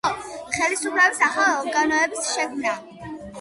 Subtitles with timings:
[0.55, 2.75] ხელისუფლების ახალი ორგანოების შექმნა